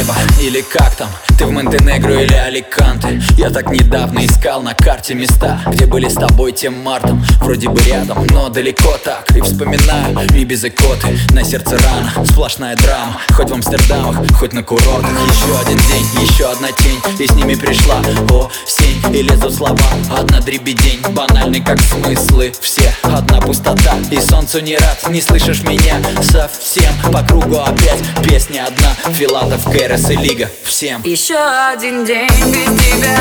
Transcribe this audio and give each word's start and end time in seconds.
небо. 0.00 0.14
Или 0.40 0.62
как 0.62 0.94
там? 0.96 1.10
Ты 1.40 1.46
в 1.46 1.52
Монтенегро 1.52 2.22
или 2.22 2.34
Аликанте? 2.34 3.18
Я 3.38 3.48
так 3.48 3.70
недавно 3.70 4.26
искал 4.26 4.60
на 4.60 4.74
карте 4.74 5.14
места 5.14 5.58
Где 5.68 5.86
были 5.86 6.06
с 6.06 6.12
тобой 6.12 6.52
тем 6.52 6.78
мартом 6.82 7.24
Вроде 7.40 7.68
бы 7.68 7.80
рядом, 7.82 8.26
но 8.26 8.48
далеко 8.48 8.96
так. 9.02 9.24
И 9.34 9.40
вспоминаю 9.40 10.16
и 10.34 10.44
без 10.44 10.64
икоты. 10.64 11.18
На 11.32 11.42
сердце 11.42 11.78
рана, 11.78 12.26
сплошная 12.26 12.76
драма. 12.76 13.20
Хоть 13.32 13.50
в 13.50 13.54
Амстердамах, 13.54 14.16
хоть 14.38 14.52
на 14.52 14.62
курортах. 14.62 15.10
Еще 15.10 15.58
один 15.58 15.78
день, 15.78 16.22
еще 16.22 16.50
одна 16.50 16.70
тень. 16.72 17.00
И 17.18 17.26
с 17.26 17.34
ними 17.34 17.54
пришла 17.54 18.00
осень. 18.30 19.14
И 19.14 19.22
лезут 19.22 19.54
слова, 19.54 19.78
одна 20.16 20.40
дребедень. 20.40 21.00
Банальный 21.10 21.60
как 21.60 21.80
смыслы 21.80 22.52
все. 22.60 22.94
Одна 23.02 23.40
пустота 23.40 23.96
и 24.10 24.20
солнцу 24.20 24.60
не 24.60 24.76
рад. 24.76 25.08
Не 25.08 25.20
слышишь 25.20 25.62
меня 25.62 25.96
совсем. 26.22 26.92
По 27.12 27.22
кругу 27.22 27.56
опять 27.56 28.00
песня 28.22 28.66
одна. 28.66 29.12
Филатов, 29.14 29.64
Кэрос 29.72 30.10
и 30.10 30.16
Лига. 30.16 30.50
Всем. 30.64 31.02
Еще 31.04 31.29
один 31.36 32.04
день 32.04 32.28
без 32.46 32.70
тебя. 32.82 33.16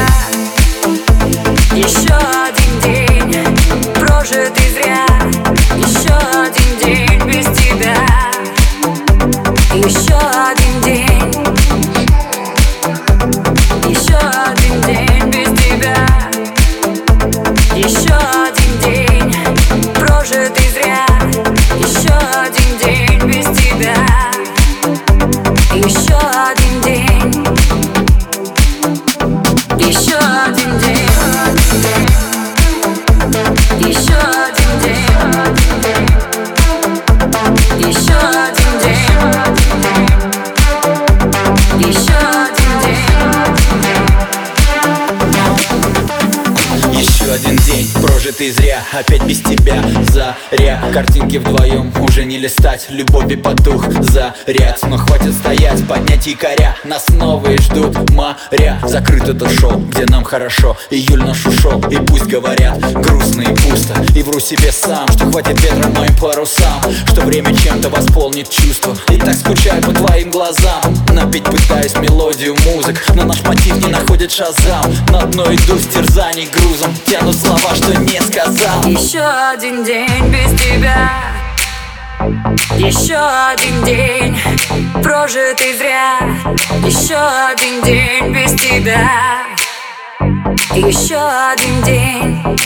Еще 1.75 2.15
один 2.15 2.79
день 2.81 3.45
прожитый 3.93 4.69
зря. 4.71 5.05
Еще 5.75 6.13
один 6.41 6.79
день 6.79 7.21
без 7.27 7.45
тебя. 7.57 7.95
Еще 9.75 10.15
один 10.15 10.81
день. 10.81 11.33
Еще 13.87 14.17
один 14.17 14.81
день 14.81 15.29
без 15.29 15.49
тебя. 15.61 16.07
Еще 17.75 18.38
Еще 29.79 30.17
один 30.17 30.77
день. 30.79 31.09
Еще 33.79 34.13
один 34.13 34.79
день. 34.81 35.07
Еще 37.87 38.13
один 38.13 38.73
день. 38.83 39.07
Еще 41.87 42.08
день, 47.69 47.87
прожитый 48.01 48.51
зря 48.51 48.83
Опять 48.91 49.23
без 49.23 49.39
тебя, 49.41 49.83
заря 50.11 50.81
Картинки 50.93 51.37
вдвоем 51.37 51.93
уже 51.99 52.25
не 52.25 52.37
листать. 52.37 52.87
Любови 52.89 53.35
потух, 53.35 53.85
заряд. 54.01 54.79
Но 54.83 54.97
хватит 54.97 55.33
стоять, 55.33 55.87
поднять 55.87 56.25
якоря. 56.25 56.75
Нас 56.83 57.09
новые 57.09 57.57
ждут 57.57 57.95
моря. 58.11 58.79
Закрыт 58.83 59.29
это 59.29 59.49
шоу, 59.49 59.77
где 59.77 60.05
нам 60.05 60.23
хорошо. 60.23 60.75
Июль 60.89 61.23
наш 61.23 61.45
ушел, 61.45 61.79
и 61.89 61.97
пусть 61.97 62.25
говорят. 62.25 62.79
Грустно 62.93 63.41
и 63.41 63.55
пусто, 63.55 64.03
и 64.15 64.23
вру 64.23 64.39
себе 64.39 64.71
сам 64.71 65.07
Что 65.09 65.31
хватит 65.31 65.61
ветра 65.61 65.87
моим 65.89 66.15
парусам. 66.17 66.81
Что 67.07 67.21
время 67.21 67.55
чем-то 67.55 67.89
восполнит 67.89 68.49
чувства. 68.49 68.97
И 69.09 69.17
так 69.17 69.35
скучаю 69.35 69.81
по 69.83 69.91
твоим 69.91 70.31
глазам. 70.31 70.81
Напеть 71.13 71.43
пытаюсь 71.43 71.95
мелодию 71.95 72.55
музык. 72.65 73.03
Но 73.15 73.25
наш 73.25 73.43
мотив 73.43 73.77
не 73.77 73.91
находит 73.91 74.31
шазам. 74.31 74.91
На 75.09 75.21
дно 75.25 75.45
иду 75.53 75.77
с 75.77 75.87
терзаний 75.87 76.49
грузом. 76.51 76.95
Тянут 77.05 77.35
слова, 77.35 77.58
что 77.75 77.93
не 77.99 78.21
сказал. 78.21 78.83
Еще 78.83 79.21
один 79.21 79.83
день 79.83 80.25
без 80.29 80.51
тебя. 80.59 81.09
Еще 82.77 83.17
один 83.17 83.83
день 83.83 84.37
прожитый 85.03 85.77
зря. 85.77 86.19
Еще 86.85 87.15
один 87.15 87.81
день 87.83 88.33
без 88.33 88.51
тебя. 88.53 89.45
Еще 90.73 91.17
один 91.17 91.81
день 91.83 92.59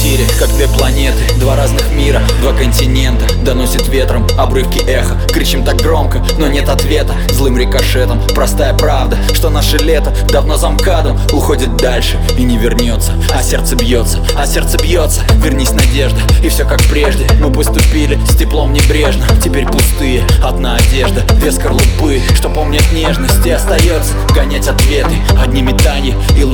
квартире, 0.00 0.24
как 0.38 0.48
две 0.54 0.66
планеты 0.66 1.18
Два 1.38 1.56
разных 1.56 1.90
мира, 1.92 2.22
два 2.40 2.52
континента 2.54 3.26
Доносит 3.44 3.86
ветром 3.88 4.26
обрывки 4.38 4.78
эха 4.86 5.16
Кричим 5.32 5.62
так 5.62 5.76
громко, 5.76 6.24
но 6.38 6.46
нет 6.48 6.70
ответа 6.70 7.14
Злым 7.32 7.58
рикошетом, 7.58 8.18
простая 8.34 8.72
правда 8.72 9.18
Что 9.34 9.50
наше 9.50 9.76
лето 9.76 10.14
давно 10.32 10.56
замкадом 10.56 11.18
Уходит 11.32 11.76
дальше 11.76 12.18
и 12.38 12.44
не 12.44 12.56
вернется 12.56 13.12
А 13.34 13.42
сердце 13.42 13.76
бьется, 13.76 14.20
а 14.36 14.46
сердце 14.46 14.78
бьется 14.78 15.20
Вернись, 15.34 15.72
надежда, 15.72 16.20
и 16.42 16.48
все 16.48 16.64
как 16.64 16.82
прежде 16.84 17.26
Мы 17.38 17.52
поступили 17.52 18.18
с 18.26 18.36
теплом 18.36 18.72
небрежно 18.72 19.26
Теперь 19.44 19.66
пустые, 19.66 20.24
одна 20.42 20.76
одежда 20.76 21.20
Две 21.34 21.52
скорлупы, 21.52 22.22
что 22.34 22.48
помнят 22.48 22.90
нежность 22.92 23.44
И 23.44 23.50
остается 23.50 24.14
гонять 24.34 24.66
ответы 24.66 25.14
Одни 25.38 25.60
метания 25.60 26.16
и 26.38 26.44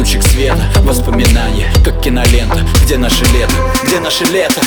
наше 3.06 3.24
лето, 3.32 3.54
где 3.84 4.00
наше 4.00 4.24
лето 4.24 4.60